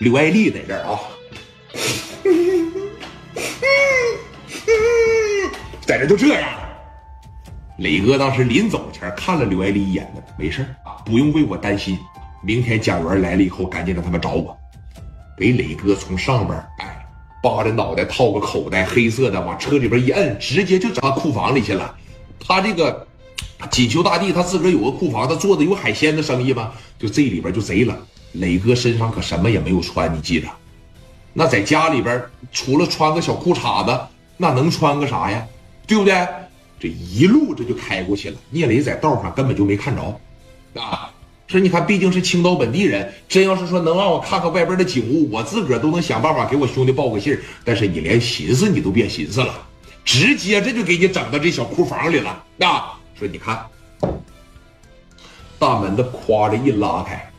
[0.00, 0.98] 刘爱丽在这儿啊，
[5.84, 6.48] 在这就这样。
[7.80, 11.98] 磊哥当时临走前看了刘爱丽一眼呢，没事啊，不用为我担心。
[12.42, 14.56] 明天蒋元来了以后，赶紧让他们找我。
[15.36, 17.06] 给磊哥从上边哎，
[17.42, 21.94] 扒着脑袋套个口袋，黑色的，往车里边一摁，直接就整库房里去了。
[22.42, 23.06] 他这个
[23.70, 26.72] 锦绣大地，他自个儿有个库房，他做的有海鲜的生意吗？
[26.98, 27.94] 就这里边就贼了。
[28.32, 30.48] 磊哥身上可什么也没有穿，你记着。
[31.32, 34.00] 那在家里边，除了穿个小裤衩子，
[34.36, 35.46] 那能穿个啥呀？
[35.86, 36.26] 对不对？
[36.78, 38.36] 这一路这就开过去了。
[38.50, 40.20] 聂磊在道上根本就没看着，
[40.80, 41.10] 啊，
[41.46, 49.54] 说你看，毕竟是青岛本地人，真要是说能让我看看外边的景物，我自个儿都能想办法给我兄弟报个信但是你连寻思你都别寻思了，
[50.04, 52.44] 直接这就给你整到这小库房里了。
[52.60, 53.64] 啊，说你看，
[55.58, 57.29] 大门的夸着一拉开。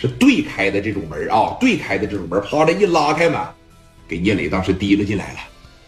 [0.00, 3.38] 是对开的这种门啊，对开的这种门，啪的一拉开门，
[4.08, 5.38] 给聂磊当时提了进来了。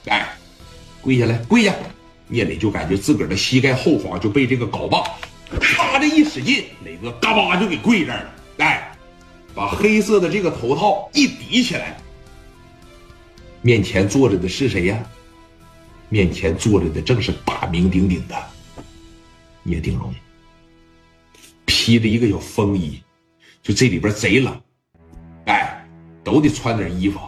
[0.08, 0.28] 哎，
[1.00, 1.74] 跪下来，跪下！
[2.28, 5.02] 聂磊就感觉自个儿的膝盖后方就被这个镐把
[5.58, 8.34] 啪的一使劲，磊哥嘎巴就给跪这儿了。
[8.58, 8.92] 哎，
[9.54, 11.96] 把黑色的这个头套一抵起来，
[13.60, 15.02] 面前坐着的是谁呀？
[16.08, 18.36] 面前坐着的正是大名鼎鼎的
[19.62, 20.14] 聂定荣，
[21.64, 23.00] 披着一个小风衣。
[23.62, 24.60] 就这里边贼冷，
[25.46, 25.86] 哎，
[26.24, 27.18] 都得穿点衣服。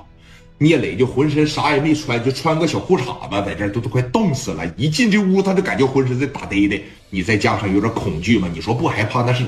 [0.59, 4.67] 聂磊就浑身啥也没穿，就穿个小裤衩子，在这都都快冻死了。
[4.77, 6.81] 一进这屋，他就感觉浑身在打嘚嘚。
[7.11, 9.45] 你再加上有点恐惧嘛，你说不害怕那是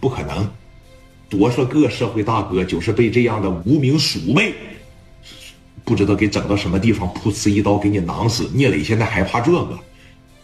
[0.00, 0.48] 不可能。
[1.28, 4.54] 多少个社会大哥就是被这样的无名鼠辈，
[5.84, 8.48] 不知道给整到什么地方，噗呲一刀给你囊死。
[8.54, 9.78] 聂磊现在害怕这个，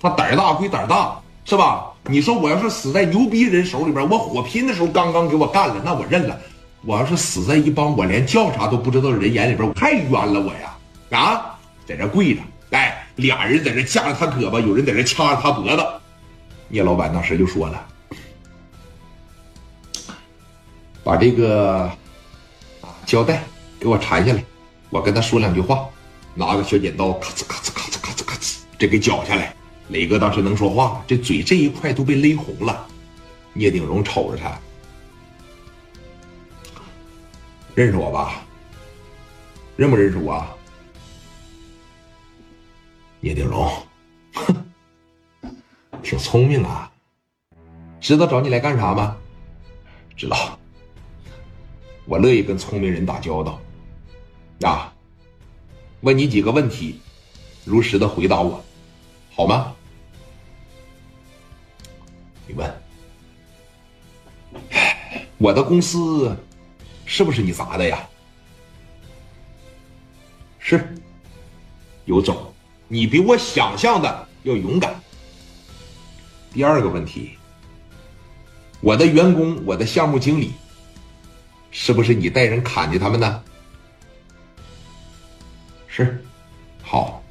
[0.01, 1.90] 他胆大归胆大，是吧？
[2.07, 6.39] 你说我要是死在牛逼人手里边，我火拼的时候刚刚给我干了，那我认了。
[6.83, 10.75] 我要是死在一帮我连叫啥都不知道的人眼里边，太冤了我呀！
[11.11, 12.41] 啊，在这跪着，
[12.71, 15.87] 哎，俩人在这架着他胳膊，有人在这掐着他脖子。
[16.69, 17.87] 聂老板当时就说了
[21.05, 21.91] ：“把这个
[23.05, 23.43] 胶带
[23.79, 24.43] 给我缠下来，
[24.89, 25.87] 我跟他说两句话。
[26.35, 29.55] 拿个小剪刀，咔哧咔哧咔哧咔哧咔哧，这给绞下来。”
[29.91, 32.87] 磊哥当时能说话，这嘴这一块都被勒红了。
[33.53, 34.57] 聂鼎荣瞅着他，
[37.75, 38.45] 认识我吧？
[39.77, 40.47] 认不认识我？
[43.19, 43.69] 聂鼎荣，
[44.35, 44.55] 哼，
[46.03, 46.91] 挺聪明啊。
[48.01, 49.17] 知道找你来干啥吗？
[50.17, 50.57] 知道。
[52.07, 53.61] 我乐意跟聪明人打交道。
[54.63, 54.93] 啊，
[56.03, 57.01] 问你几个问题，
[57.65, 58.63] 如实的回答我，
[59.33, 59.75] 好吗？
[62.51, 62.69] 你问，
[65.39, 66.37] 我的公司
[67.05, 68.05] 是不是你砸的呀？
[70.59, 70.93] 是，
[72.07, 72.53] 有种，
[72.89, 75.01] 你比我想象的要勇敢。
[76.53, 77.39] 第二个问题，
[78.81, 80.51] 我的员工，我的项目经理，
[81.71, 83.45] 是不是你带人砍的他们呢？
[85.87, 86.21] 是，
[86.83, 87.23] 好。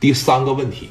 [0.00, 0.90] 第三个问题。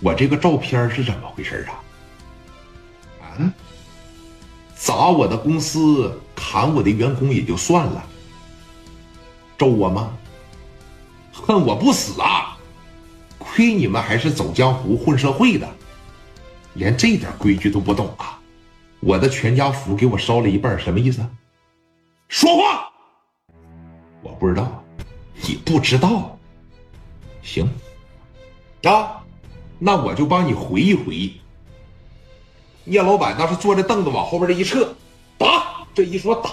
[0.00, 1.82] 我这个照片是怎么回事啊？
[3.20, 3.52] 啊，
[4.76, 8.04] 砸我的公司，砍我的员工也就算了，
[9.56, 10.16] 咒我吗？
[11.32, 12.56] 恨我不死啊！
[13.38, 15.68] 亏你们还是走江湖混社会的，
[16.74, 18.38] 连这点规矩都不懂啊！
[19.00, 21.24] 我的全家福给我烧了一半，什么意思？
[22.28, 22.88] 说话！
[24.22, 24.84] 我不知道，
[25.42, 26.38] 你不知道，
[27.42, 27.68] 行，
[28.84, 29.24] 啊。
[29.78, 31.40] 那我就帮你回忆回忆。
[32.84, 34.94] 聂老板当时坐着凳子往后边这一撤，
[35.36, 36.50] 打这一说打，